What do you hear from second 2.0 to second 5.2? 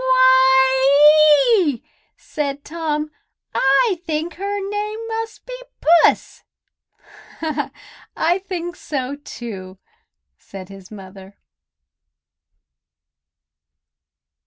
said Tom. "I think her name